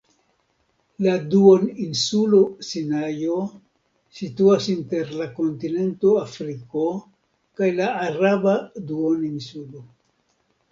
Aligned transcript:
La 1.07 1.11
duoninsulo 1.33 2.39
Sinajo 2.69 3.37
situas 4.21 4.71
inter 4.75 5.13
la 5.21 5.29
kontinento 5.37 6.15
Afriko 6.25 6.89
kaj 7.61 7.73
la 7.79 7.93
Araba 8.09 8.59
duoninsulo. 8.91 9.89